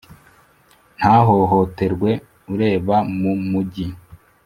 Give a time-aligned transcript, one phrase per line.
[0.97, 2.11] ntahohoterwe
[2.53, 3.85] ureba mu mujyi